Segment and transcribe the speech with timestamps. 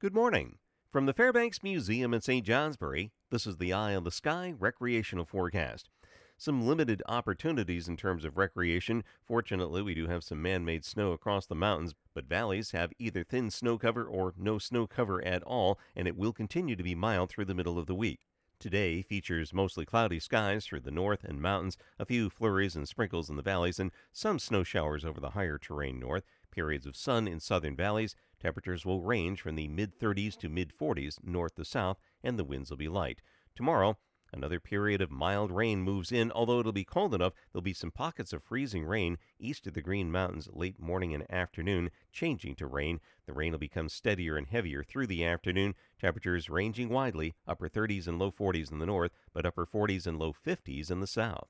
[0.00, 0.58] Good morning.
[0.90, 2.44] From the Fairbanks Museum in St.
[2.44, 5.88] Johnsbury, this is the Eye on the Sky recreational forecast.
[6.36, 9.04] Some limited opportunities in terms of recreation.
[9.24, 13.22] Fortunately, we do have some man made snow across the mountains, but valleys have either
[13.22, 16.96] thin snow cover or no snow cover at all, and it will continue to be
[16.96, 18.26] mild through the middle of the week.
[18.58, 23.30] Today features mostly cloudy skies through the north and mountains, a few flurries and sprinkles
[23.30, 26.24] in the valleys, and some snow showers over the higher terrain north.
[26.50, 28.14] Periods of sun in southern valleys.
[28.44, 32.44] Temperatures will range from the mid 30s to mid 40s north to south, and the
[32.44, 33.22] winds will be light.
[33.56, 33.96] Tomorrow,
[34.34, 37.90] Another period of mild rain moves in, although it'll be cold enough, there'll be some
[37.90, 42.66] pockets of freezing rain east of the Green Mountains late morning and afternoon, changing to
[42.66, 43.00] rain.
[43.26, 48.08] The rain will become steadier and heavier through the afternoon, temperatures ranging widely, upper 30s
[48.08, 51.48] and low 40s in the north, but upper 40s and low 50s in the south.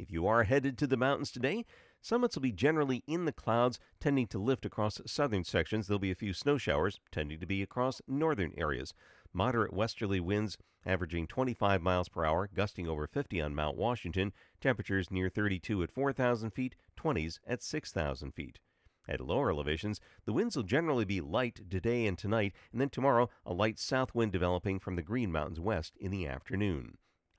[0.00, 1.66] If you are headed to the mountains today,
[2.00, 5.86] summits will be generally in the clouds, tending to lift across southern sections.
[5.86, 8.94] There'll be a few snow showers, tending to be across northern areas.
[9.34, 14.32] Moderate westerly winds averaging 25 miles per hour, gusting over 50 on Mount Washington.
[14.58, 18.58] Temperatures near 32 at 4,000 feet, 20s at 6,000 feet.
[19.06, 23.28] At lower elevations, the winds will generally be light today and tonight, and then tomorrow,
[23.44, 26.96] a light south wind developing from the Green Mountains west in the afternoon.